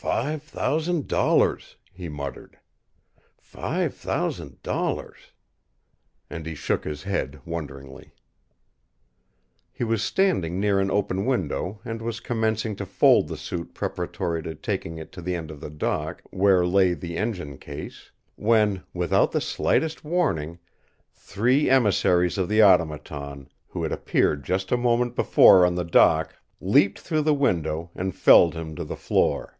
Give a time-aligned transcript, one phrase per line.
[0.00, 2.60] "Five thousand dollars," he muttered.
[3.36, 5.32] "Five thousand dollars."
[6.30, 8.12] And he shook his head wonderingly.
[9.72, 14.40] He was standing near an open window and was commencing to fold the suit preparatory
[14.44, 18.84] to taking it to the end of the dock where lay the engine case, when,
[18.94, 20.60] without the slightest warning,
[21.12, 26.36] three emissaries of the Automaton, who had appeared just a moment before on the dock,
[26.60, 29.56] leaped through the window and felled him to the floor.